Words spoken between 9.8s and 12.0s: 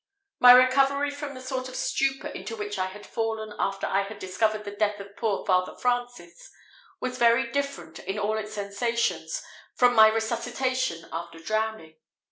my resuscitation after drowning.